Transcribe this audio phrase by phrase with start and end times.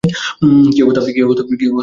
[0.73, 1.01] কী অবস্থা,
[1.49, 1.69] পিটার?